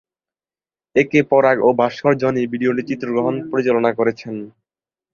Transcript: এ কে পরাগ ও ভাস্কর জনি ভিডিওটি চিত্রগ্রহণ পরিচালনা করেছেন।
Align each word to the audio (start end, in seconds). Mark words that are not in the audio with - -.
এ 0.95 1.03
কে 1.11 1.19
পরাগ 1.31 1.57
ও 1.61 1.69
ভাস্কর 1.79 2.13
জনি 2.21 2.41
ভিডিওটি 2.51 2.83
চিত্রগ্রহণ 2.89 3.35
পরিচালনা 3.51 3.91
করেছেন। 3.99 4.35